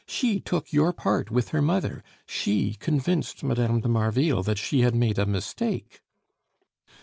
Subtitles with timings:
[0.07, 2.03] She took your part with her mother.
[2.25, 3.81] She convinced Mme.
[3.81, 6.01] de Marville that she had made a mistake."